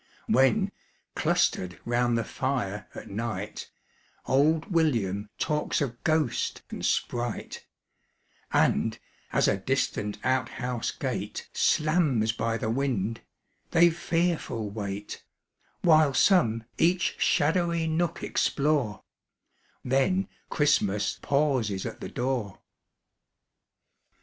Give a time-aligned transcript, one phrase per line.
[0.25, 0.71] When
[1.13, 3.69] cluster'd round the fire at night,
[4.25, 7.67] Old William talks of ghost and sprite,
[8.51, 8.97] And,
[9.31, 13.21] as a distant out house gate Slams by the wind,
[13.69, 15.23] they fearful wait,
[15.81, 19.03] While some each shadowy nook explore,
[19.85, 22.59] Then Christmas pauses at the door.